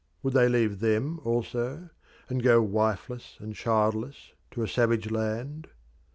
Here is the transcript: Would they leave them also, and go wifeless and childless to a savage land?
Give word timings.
Would 0.23 0.33
they 0.33 0.49
leave 0.49 0.79
them 0.79 1.19
also, 1.23 1.91
and 2.27 2.41
go 2.41 2.59
wifeless 2.59 3.35
and 3.37 3.53
childless 3.53 4.33
to 4.49 4.63
a 4.63 4.67
savage 4.67 5.11
land? 5.11 5.67